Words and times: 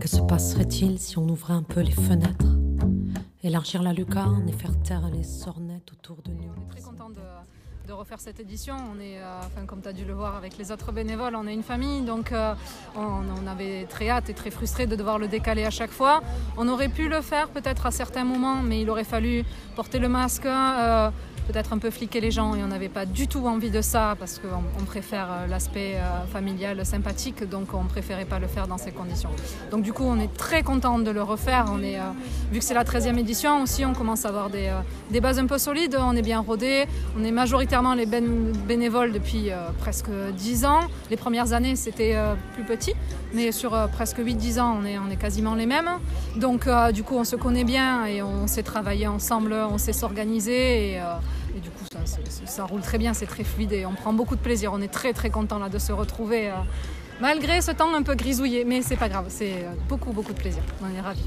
Que 0.00 0.08
se 0.08 0.22
passerait-il 0.22 0.98
si 0.98 1.18
on 1.18 1.28
ouvrait 1.28 1.52
un 1.52 1.62
peu 1.62 1.80
les 1.80 1.90
fenêtres 1.90 2.56
Élargir 3.42 3.82
la 3.82 3.92
lucarne 3.92 4.48
et 4.48 4.52
faire 4.52 4.80
taire 4.82 5.10
les 5.10 5.22
sornettes 5.22 5.92
autour 5.92 6.22
de 6.22 6.30
nous? 6.30 6.50
De 7.86 7.92
refaire 7.92 8.20
cette 8.20 8.40
édition. 8.40 8.74
On 8.92 9.00
est, 9.00 9.18
euh, 9.18 9.40
comme 9.66 9.80
tu 9.80 9.88
as 9.88 9.92
dû 9.92 10.04
le 10.04 10.12
voir 10.12 10.36
avec 10.36 10.58
les 10.58 10.70
autres 10.70 10.92
bénévoles, 10.92 11.34
on 11.34 11.46
est 11.46 11.54
une 11.54 11.62
famille, 11.62 12.02
donc 12.02 12.32
euh, 12.32 12.54
on, 12.96 13.46
avait 13.46 13.84
très 13.88 14.08
hâte 14.08 14.28
et 14.28 14.34
très 14.34 14.50
frustré 14.50 14.86
de 14.86 14.94
devoir 14.94 15.18
le 15.18 15.26
décaler 15.26 15.64
à 15.64 15.70
chaque 15.70 15.90
fois. 15.90 16.22
On 16.56 16.68
aurait 16.68 16.88
pu 16.88 17.08
le 17.08 17.20
faire 17.20 17.48
peut-être 17.48 17.86
à 17.86 17.90
certains 17.90 18.24
moments, 18.24 18.62
mais 18.62 18.82
il 18.82 18.90
aurait 18.90 19.04
fallu 19.04 19.44
porter 19.74 19.98
le 19.98 20.08
masque, 20.08 20.46
euh, 20.46 21.10
peut-être 21.48 21.72
un 21.72 21.78
peu 21.78 21.90
fliquer 21.90 22.20
les 22.20 22.30
gens, 22.30 22.54
et 22.54 22.62
on 22.62 22.68
n'avait 22.68 22.88
pas 22.88 23.06
du 23.06 23.26
tout 23.26 23.46
envie 23.46 23.70
de 23.70 23.80
ça 23.80 24.14
parce 24.18 24.38
qu'on 24.38 24.62
on 24.80 24.84
préfère 24.84 25.48
l'aspect 25.48 25.96
familial 26.32 26.86
sympathique, 26.86 27.48
donc 27.48 27.74
on 27.74 27.84
préférait 27.84 28.26
pas 28.26 28.38
le 28.38 28.46
faire 28.46 28.68
dans 28.68 28.78
ces 28.78 28.92
conditions. 28.92 29.30
Donc 29.72 29.82
du 29.82 29.92
coup, 29.92 30.04
on 30.04 30.20
est 30.20 30.32
très 30.32 30.62
content 30.62 31.00
de 31.00 31.10
le 31.10 31.22
refaire. 31.22 31.64
On 31.72 31.82
est, 31.82 31.98
vu 32.52 32.60
que 32.60 32.64
c'est 32.64 32.74
la 32.74 32.84
13e 32.84 33.18
édition 33.18 33.62
aussi, 33.62 33.84
on 33.84 33.94
commence 33.94 34.24
à 34.26 34.28
avoir 34.28 34.48
des, 34.48 34.70
des 35.10 35.20
bases 35.20 35.40
un 35.40 35.46
peu 35.46 35.58
solides, 35.58 35.96
on 35.98 36.14
est 36.14 36.22
bien 36.22 36.38
rodé, 36.38 36.86
on 37.18 37.24
est 37.24 37.32
majoritairement 37.32 37.69
les 37.96 38.06
ben- 38.06 38.52
bénévoles 38.66 39.12
depuis 39.12 39.50
euh, 39.50 39.68
presque 39.78 40.10
10 40.36 40.64
ans. 40.64 40.80
Les 41.10 41.16
premières 41.16 41.52
années, 41.52 41.76
c'était 41.76 42.16
euh, 42.16 42.34
plus 42.54 42.64
petit, 42.64 42.94
mais 43.32 43.52
sur 43.52 43.74
euh, 43.74 43.86
presque 43.86 44.18
8-10 44.18 44.60
ans, 44.60 44.78
on 44.80 44.84
est, 44.84 44.98
on 44.98 45.10
est 45.10 45.16
quasiment 45.16 45.54
les 45.54 45.66
mêmes. 45.66 45.90
Donc 46.36 46.68
du 46.92 47.02
coup, 47.02 47.16
on 47.16 47.24
se 47.24 47.36
connaît 47.36 47.64
bien 47.64 48.06
et 48.06 48.22
on 48.22 48.46
sait 48.46 48.62
travailler 48.62 49.06
ensemble, 49.06 49.52
on 49.52 49.78
sait 49.78 49.92
s'organiser 49.92 50.92
et, 50.92 50.94
et 50.96 51.60
du 51.60 51.70
coup, 51.70 51.84
ça, 52.46 52.64
roule 52.64 52.80
très 52.80 52.98
bien, 52.98 53.14
c'est 53.14 53.26
très 53.26 53.44
fluide 53.44 53.72
et 53.72 53.86
on 53.86 53.92
prend 53.92 54.12
beaucoup 54.12 54.36
de 54.36 54.40
plaisir. 54.40 54.72
On 54.74 54.80
est 54.80 54.92
très 54.92 55.12
très 55.12 55.30
content 55.30 55.58
là 55.58 55.68
de 55.68 55.78
se 55.78 55.92
retrouver. 55.92 56.50
Malgré 57.20 57.60
ce 57.60 57.70
temps 57.72 57.94
un 57.94 58.02
peu 58.02 58.14
grisouillé, 58.14 58.64
mais 58.64 58.82
c'est 58.82 58.96
pas 58.96 59.08
grave, 59.08 59.26
c'est 59.28 59.64
beaucoup 59.88 60.12
beaucoup 60.12 60.32
de 60.32 60.38
plaisir. 60.38 60.62
On 60.82 60.96
est 60.96 61.00
ravis. 61.00 61.26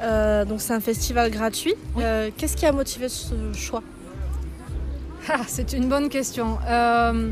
Euh, 0.00 0.44
donc 0.44 0.60
c'est 0.60 0.74
un 0.74 0.80
festival 0.80 1.30
gratuit. 1.30 1.74
Euh, 1.98 2.30
Qu'est-ce 2.36 2.56
qui 2.56 2.66
a 2.66 2.72
motivé 2.72 3.08
ce 3.08 3.52
choix? 3.54 3.82
Ah, 5.26 5.40
c'est 5.46 5.72
une 5.72 5.88
bonne 5.88 6.10
question. 6.10 6.58
Euh, 6.68 7.30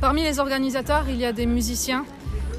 parmi 0.00 0.22
les 0.24 0.40
organisateurs, 0.40 1.04
il 1.08 1.16
y 1.16 1.24
a 1.24 1.32
des 1.32 1.46
musiciens. 1.46 2.04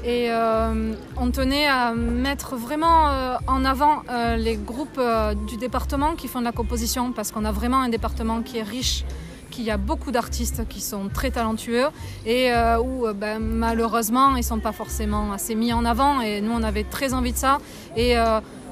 Et 0.04 0.30
euh, 0.30 0.94
on 1.18 1.30
tenait 1.30 1.66
à 1.66 1.92
mettre 1.92 2.56
vraiment 2.56 3.10
euh, 3.10 3.36
en 3.46 3.66
avant 3.66 4.02
les 4.38 4.56
groupes 4.56 5.00
du 5.46 5.58
département 5.58 6.14
qui 6.14 6.28
font 6.28 6.40
de 6.40 6.46
la 6.46 6.52
composition 6.52 7.12
parce 7.12 7.30
qu'on 7.30 7.44
a 7.44 7.52
vraiment 7.52 7.82
un 7.82 7.90
département 7.90 8.40
qui 8.40 8.58
est 8.58 8.62
riche 8.62 9.04
qu'il 9.50 9.64
y 9.64 9.70
a 9.70 9.76
beaucoup 9.76 10.12
d'artistes 10.12 10.66
qui 10.68 10.80
sont 10.80 11.08
très 11.12 11.32
talentueux 11.32 11.88
et 12.24 12.50
où 12.82 13.06
ben, 13.12 13.40
malheureusement 13.40 14.36
ils 14.36 14.44
sont 14.44 14.60
pas 14.60 14.72
forcément 14.72 15.32
assez 15.32 15.54
mis 15.54 15.74
en 15.74 15.84
avant. 15.84 16.22
Et 16.22 16.40
nous 16.40 16.52
on 16.52 16.62
avait 16.62 16.84
très 16.84 17.12
envie 17.12 17.32
de 17.32 17.36
ça. 17.36 17.58
Et 17.96 18.16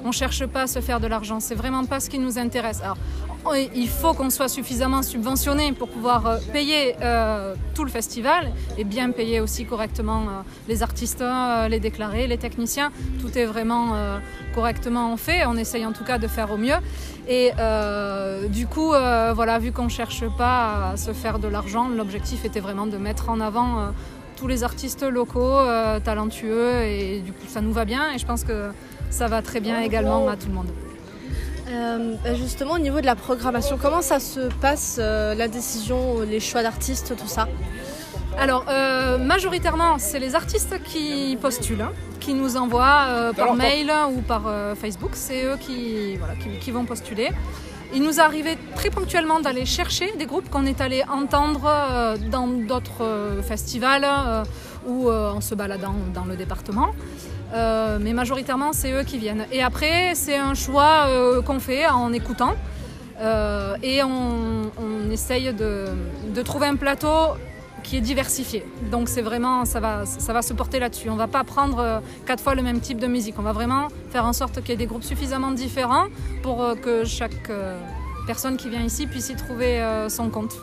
on 0.05 0.12
cherche 0.12 0.47
pas 0.47 0.62
à 0.62 0.67
se 0.67 0.81
faire 0.81 1.01
de 1.01 1.06
l'argent. 1.06 1.41
C'est 1.41 1.56
vraiment 1.56 1.84
pas 1.84 2.01
ce 2.01 2.09
qui 2.09 2.19
nous 2.19 2.39
intéresse 2.39 2.81
il 3.75 3.89
faut 3.89 4.14
qu'on 4.14 4.31
soit 4.31 4.48
suffisamment 4.48 5.03
subventionné 5.03 5.72
pour 5.72 5.89
pouvoir 5.89 6.27
euh, 6.27 6.39
payer 6.53 6.97
euh, 7.00 7.55
tout 7.75 7.84
le 7.84 7.91
festival 7.91 8.50
et 8.77 8.84
bien 8.84 9.11
payer 9.11 9.41
aussi 9.41 9.64
correctement 9.64 10.22
euh, 10.22 10.42
les 10.69 10.83
artistes, 10.83 11.22
euh, 11.22 11.69
les 11.69 11.80
déclarés, 11.80 12.27
les 12.27 12.39
techniciens. 12.39 12.91
Tout 13.20 13.36
est 13.39 13.47
vraiment 13.47 13.95
correctement 14.55 15.17
fait. 15.17 15.47
On 15.47 15.56
essaye 15.56 15.86
en 15.86 15.92
tout 15.92 16.05
cas 16.05 16.19
de 16.19 16.27
faire 16.27 16.50
au 16.50 16.56
mieux. 16.56 16.77
Et 17.28 17.53
du 18.48 18.67
coup, 18.67 18.89
voilà, 18.89 19.58
vu 19.58 19.73
qu'on 19.73 19.89
cherche 19.89 20.25
pas 20.36 20.91
à 20.92 20.97
se 20.97 21.12
faire 21.12 21.39
de 21.39 21.48
l'argent, 21.48 21.89
l'objectif 21.89 22.45
était 22.45 22.61
vraiment 22.61 22.86
de 22.86 22.97
mettre 22.97 23.28
en 23.28 23.41
avant 23.41 23.92
tous 24.36 24.47
les 24.47 24.64
artistes 24.64 25.02
locaux, 25.02 25.58
talentueux, 26.05 26.83
et 26.83 27.20
du 27.20 27.33
coup, 27.33 27.46
ça 27.48 27.61
nous 27.61 27.73
va 27.73 27.85
bien. 27.85 28.12
Et 28.12 28.18
je 28.18 28.27
pense 28.27 28.45
que 28.45 28.70
ça 29.11 29.27
va 29.27 29.42
très 29.42 29.61
bien 29.61 29.80
également 29.80 30.29
à 30.29 30.36
tout 30.36 30.48
le 30.48 30.55
monde. 30.55 30.68
Euh, 31.70 32.14
bah, 32.24 32.34
Justement 32.34 32.73
au 32.73 32.79
niveau 32.79 33.01
de 33.01 33.06
la 33.06 33.17
programmation, 33.17 33.79
comment 33.80 34.02
ça 34.02 34.20
se 34.20 34.48
passe 34.61 34.96
euh, 34.98 35.34
la 35.34 35.48
décision, 35.48 36.20
les 36.20 36.40
choix 36.40 36.62
d'artistes, 36.62 37.14
tout 37.17 37.29
ça? 37.29 37.48
Alors, 38.39 38.64
euh, 38.68 39.18
majoritairement, 39.18 39.98
c'est 39.98 40.18
les 40.20 40.34
artistes 40.34 40.80
qui 40.84 41.36
postulent, 41.40 41.83
hein, 41.83 41.92
qui 42.20 42.34
nous 42.34 42.56
envoient 42.56 43.06
euh, 43.08 43.33
par 43.33 43.55
mail 43.55 43.92
ou 44.14 44.20
par 44.20 44.45
euh, 44.46 44.74
Facebook. 44.74 45.11
C'est 45.14 45.45
eux 45.45 45.56
qui, 45.61 46.17
voilà, 46.17 46.34
qui, 46.36 46.51
qui 46.58 46.70
vont 46.70 46.84
postuler. 46.84 47.30
Il 47.95 48.02
nous 48.02 48.18
est 48.20 48.23
arrivé 48.23 48.58
très 48.77 48.90
ponctuellement 48.90 49.40
d'aller 49.40 49.64
chercher 49.64 50.12
des 50.18 50.27
groupes 50.27 50.50
qu'on 50.50 50.67
est 50.67 50.80
allé 50.80 51.02
entendre 51.11 51.64
euh, 51.67 52.17
dans 52.30 52.46
d'autres 52.46 53.02
euh, 53.02 53.42
festivals 53.42 54.05
euh, 54.05 54.45
ou 54.86 55.08
euh, 55.08 55.30
en 55.33 55.40
se 55.40 55.55
baladant 55.55 55.95
dans 56.14 56.24
le 56.27 56.36
département. 56.36 56.89
Euh, 57.53 57.98
mais 58.01 58.13
majoritairement, 58.13 58.73
c'est 58.73 58.92
eux 58.92 59.05
qui 59.05 59.19
viennent. 59.19 59.47
Et 59.53 59.63
après, 59.63 60.14
c'est 60.14 60.36
un 60.36 60.55
choix 60.55 61.07
euh, 61.07 61.42
qu'on 61.42 61.61
fait 61.61 61.86
en 61.86 62.13
écoutant. 62.13 62.55
Euh, 63.20 63.77
et 63.83 64.03
on, 64.03 65.11
essaye 65.11 65.53
de, 65.55 66.42
trouver 66.42 66.67
un 66.67 66.77
plateau 66.77 67.35
qui 67.83 67.97
est 67.97 68.01
diversifié. 68.01 68.64
Donc 68.91 69.09
c'est 69.09 69.23
vraiment, 69.23 69.64
ça 69.64 69.81
va, 69.81 70.05
ça 70.05 70.33
va 70.33 70.42
se 70.42 70.53
porter 70.53 70.79
là-dessus. 70.79 71.09
On 71.09 71.17
va 71.17 71.27
pas 71.27 71.45
prendre 71.45 72.03
quatre 72.27 72.42
fois 72.42 72.55
le 72.55 72.63
même 72.63 72.81
type 72.81 72.98
de 72.98 73.07
musique. 73.07 73.36
On 73.39 73.42
va 73.42 73.53
vraiment 73.53 73.89
faire 74.11 74.27
en 74.27 74.35
sorte 74.35 74.61
qu'il 74.61 74.69
y 74.69 74.73
ait 74.73 74.77
des 74.77 74.86
groupes 74.86 75.03
suffisamment 75.03 75.51
différents 75.51 76.07
pour 76.42 76.75
que 76.83 77.05
chaque 77.05 77.51
personne 78.27 78.59
qui 78.59 78.69
vient 78.69 78.83
ici 78.83 79.07
puisse 79.07 79.30
y 79.30 79.36
trouver 79.36 79.83
son 80.09 80.29
compte. 80.29 80.55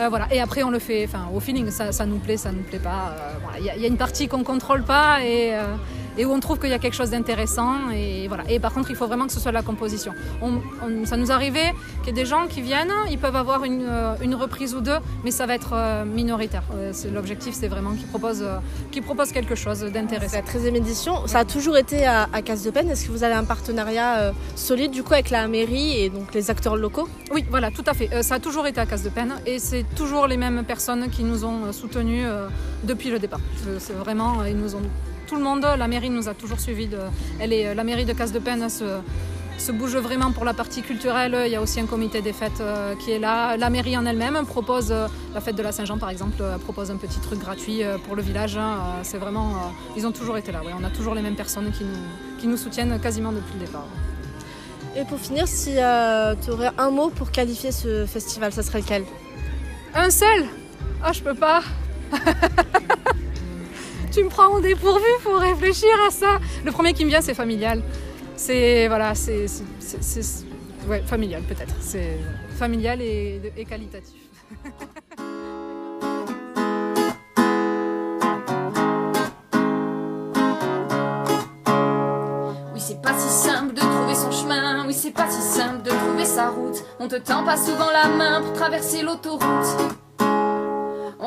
Euh, 0.00 0.08
voilà. 0.08 0.26
Et 0.32 0.40
après, 0.40 0.62
on 0.62 0.70
le 0.70 0.78
fait 0.78 1.08
au 1.34 1.40
feeling. 1.40 1.70
Ça, 1.70 1.92
ça 1.92 2.06
nous 2.06 2.18
plaît, 2.18 2.36
ça 2.36 2.50
nous 2.52 2.62
plaît 2.62 2.78
pas. 2.78 3.10
Euh, 3.12 3.32
voilà. 3.42 3.58
Il 3.58 3.64
y, 3.66 3.70
a- 3.70 3.76
il 3.76 3.82
y 3.82 3.84
a 3.84 3.88
une 3.88 3.96
partie 3.98 4.26
qu'on 4.28 4.42
contrôle 4.44 4.82
pas 4.82 5.22
et, 5.22 5.54
euh, 5.54 5.74
et 6.18 6.24
où 6.24 6.32
on 6.32 6.40
trouve 6.40 6.58
qu'il 6.58 6.70
y 6.70 6.74
a 6.74 6.78
quelque 6.78 6.94
chose 6.94 7.10
d'intéressant. 7.10 7.90
Et, 7.94 8.28
voilà. 8.28 8.44
et 8.48 8.58
par 8.60 8.72
contre, 8.72 8.90
il 8.90 8.96
faut 8.96 9.06
vraiment 9.06 9.26
que 9.26 9.32
ce 9.32 9.40
soit 9.40 9.52
la 9.52 9.62
composition. 9.62 10.12
On- 10.40 10.60
on- 10.84 11.06
ça 11.06 11.16
nous 11.16 11.32
arrivait 11.32 11.72
qu'il 12.04 12.08
y 12.08 12.10
ait 12.10 12.22
des 12.22 12.26
gens 12.28 12.46
qui 12.48 12.60
viennent, 12.60 12.92
ils 13.10 13.18
peuvent 13.18 13.36
avoir 13.36 13.64
une, 13.64 13.86
euh, 13.88 14.14
une 14.22 14.34
reprise 14.34 14.74
ou 14.74 14.80
deux, 14.80 14.98
mais 15.24 15.30
ça 15.30 15.46
va 15.46 15.54
être 15.54 15.70
euh, 15.74 16.04
minoritaire. 16.04 16.62
Euh, 16.74 16.92
L'objectif, 17.12 17.54
c'est 17.54 17.68
vraiment 17.68 17.92
qu'ils 17.92 18.06
proposent, 18.06 18.44
qu'ils 18.90 19.02
proposent 19.02 19.32
quelque 19.32 19.54
chose 19.54 19.80
d'intéressant. 19.80 20.36
la 20.36 20.42
13e 20.42 20.74
édition. 20.76 21.26
Ça 21.26 21.40
a 21.40 21.44
toujours 21.44 21.76
été 21.76 22.04
à, 22.06 22.28
à 22.32 22.42
Casse 22.42 22.62
de 22.64 22.70
Peine. 22.70 22.90
Est-ce 22.90 23.06
que 23.06 23.12
vous 23.12 23.24
avez 23.24 23.34
un 23.34 23.44
partenariat 23.44 24.32
solide 24.56 24.90
du 24.92 25.02
coup 25.02 25.14
avec 25.14 25.30
la 25.30 25.48
mairie 25.48 25.98
et 26.00 26.10
donc 26.10 26.32
les 26.34 26.50
acteurs 26.50 26.76
locaux? 26.76 27.08
Oui, 27.32 27.44
voilà, 27.50 27.70
tout 27.70 27.84
à 27.86 27.94
fait. 27.94 28.22
Ça 28.22 28.36
a 28.36 28.38
toujours 28.38 28.66
été 28.66 28.80
à 28.80 28.86
Casse 28.86 29.02
de 29.02 29.08
Peine 29.10 29.34
et 29.46 29.58
c'est 29.58 29.84
toujours 29.96 30.26
les 30.26 30.36
mêmes 30.36 30.64
personnes 30.64 31.08
qui 31.10 31.24
nous 31.24 31.44
ont 31.44 31.72
soutenus 31.72 32.26
depuis 32.84 33.10
le 33.10 33.18
départ. 33.18 33.40
C'est 33.78 33.94
vraiment, 33.94 34.44
ils 34.44 34.56
nous 34.56 34.74
ont 34.76 34.82
tout 35.32 35.38
le 35.38 35.44
monde, 35.44 35.66
la 35.78 35.88
mairie 35.88 36.10
nous 36.10 36.28
a 36.28 36.34
toujours 36.34 36.60
suivis. 36.60 36.88
De, 36.88 36.98
elle 37.40 37.54
est, 37.54 37.74
la 37.74 37.84
mairie 37.84 38.04
de 38.04 38.12
Casse 38.12 38.32
de 38.32 38.38
Peine 38.38 38.68
se, 38.68 38.84
se 39.56 39.72
bouge 39.72 39.96
vraiment 39.96 40.30
pour 40.30 40.44
la 40.44 40.52
partie 40.52 40.82
culturelle. 40.82 41.34
Il 41.46 41.50
y 41.50 41.56
a 41.56 41.62
aussi 41.62 41.80
un 41.80 41.86
comité 41.86 42.20
des 42.20 42.34
fêtes 42.34 42.60
euh, 42.60 42.94
qui 42.96 43.12
est 43.12 43.18
là. 43.18 43.56
La 43.56 43.70
mairie 43.70 43.96
en 43.96 44.04
elle-même 44.04 44.44
propose, 44.44 44.92
euh, 44.92 45.06
la 45.32 45.40
fête 45.40 45.56
de 45.56 45.62
la 45.62 45.72
Saint-Jean 45.72 45.96
par 45.96 46.10
exemple, 46.10 46.36
euh, 46.42 46.58
propose 46.58 46.90
un 46.90 46.96
petit 46.96 47.18
truc 47.18 47.38
gratuit 47.38 47.80
pour 48.06 48.14
le 48.14 48.20
village. 48.20 48.58
hein. 48.58 48.76
C'est 49.04 49.16
vraiment, 49.16 49.54
ils 49.96 50.06
ont 50.06 50.12
toujours 50.12 50.36
été 50.36 50.52
là. 50.52 50.60
ouais. 50.62 50.72
On 50.78 50.84
a 50.84 50.90
toujours 50.90 51.14
les 51.14 51.22
mêmes 51.22 51.36
personnes 51.36 51.72
qui 51.72 51.84
nous, 51.84 52.38
qui 52.38 52.46
nous 52.46 52.58
soutiennent 52.58 53.00
quasiment 53.00 53.32
depuis 53.32 53.54
le 53.58 53.64
départ. 53.64 53.86
Et 54.94 55.04
pour 55.06 55.18
finir, 55.18 55.48
si 55.48 55.76
tu 56.44 56.50
aurais 56.50 56.72
un 56.76 56.90
mot 56.90 57.08
pour 57.08 57.30
qualifier 57.30 57.72
ce 57.72 58.04
festival, 58.04 58.52
ça 58.52 58.62
serait 58.62 58.80
lequel? 58.82 59.04
Un 59.94 60.10
seul? 60.10 60.44
Ah, 61.02 61.12
je 61.14 61.22
peux 61.22 61.34
pas. 61.34 61.62
tu 64.12 64.22
me 64.22 64.28
prends 64.28 64.48
au 64.48 64.60
dépourvu 64.60 65.02
pour 65.22 65.36
réfléchir 65.36 65.88
à 66.06 66.10
ça. 66.10 66.38
Le 66.64 66.70
premier 66.70 66.92
qui 66.92 67.04
me 67.04 67.10
vient, 67.10 67.20
c'est 67.22 67.34
familial. 67.34 67.82
C'est 68.36 68.86
voilà, 68.88 69.14
c'est 69.14 69.46
ouais, 70.86 71.02
familial 71.06 71.42
peut-être. 71.42 71.74
C'est 71.80 72.18
familial 72.58 73.00
et, 73.00 73.40
et 73.56 73.64
qualitatif. 73.64 74.20
Oui, 82.74 82.80
c'est 82.80 83.00
pas 83.00 83.14
si 83.18 83.28
simple 83.28 83.74
de 83.74 83.80
trouver 83.80 84.14
son 84.14 84.30
chemin. 84.30 84.86
Oui, 84.86 84.94
c'est 84.94 85.12
pas 85.12 85.30
si 85.30 85.40
simple 85.40 85.82
de 85.82 85.90
trouver 85.90 86.24
sa 86.26 86.50
route. 86.50 86.84
On 87.00 87.08
te 87.08 87.16
tend 87.16 87.44
pas 87.44 87.56
souvent 87.56 87.90
la 87.90 88.08
main 88.08 88.42
pour 88.42 88.52
traverser 88.52 89.02
l'autoroute. 89.02 90.01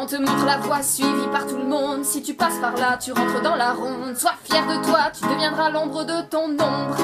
On 0.05 0.07
te 0.07 0.17
montre 0.17 0.45
la 0.45 0.57
voie 0.57 0.83
suivie 0.83 1.27
par 1.31 1.47
tout 1.47 1.57
le 1.57 1.63
monde. 1.63 2.05
Si 2.05 2.21
tu 2.21 2.35
passes 2.35 2.59
par 2.59 2.75
là, 2.75 2.95
tu 2.95 3.11
rentres 3.11 3.41
dans 3.41 3.55
la 3.55 3.73
ronde. 3.73 4.15
Sois 4.15 4.35
fier 4.43 4.61
de 4.67 4.85
toi, 4.85 5.09
tu 5.11 5.27
deviendras 5.27 5.71
l'ombre 5.71 6.03
de 6.03 6.21
ton 6.29 6.51
ombre. 6.51 6.95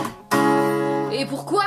Et 1.11 1.25
pourquoi 1.25 1.63